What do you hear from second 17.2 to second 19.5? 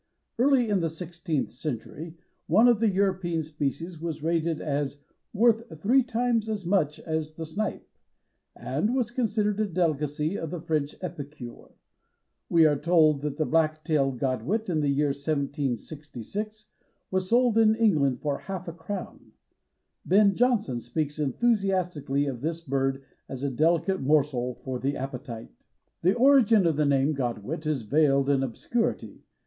sold in England for half a crown.